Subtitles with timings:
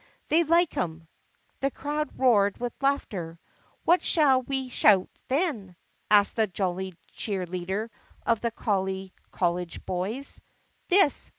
[0.29, 1.07] "They like 'em!"
[1.59, 3.39] The crowd roared with laughter.
[3.85, 5.75] "What shall we shout then?"
[6.09, 7.91] asked the jolly cheer leader
[8.25, 10.41] of the Collie College Boys.
[10.87, 11.29] "This!"